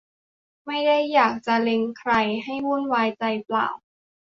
[0.65, 2.13] ไม่ได้อยากจะเล็งใคร
[2.43, 3.67] ให้วุ่นวายใจเปล่า